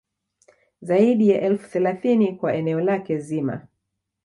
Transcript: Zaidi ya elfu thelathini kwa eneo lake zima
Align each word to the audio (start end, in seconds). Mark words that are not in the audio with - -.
Zaidi 0.81 1.29
ya 1.29 1.41
elfu 1.41 1.69
thelathini 1.69 2.35
kwa 2.35 2.53
eneo 2.53 2.81
lake 2.81 3.17
zima 3.17 3.61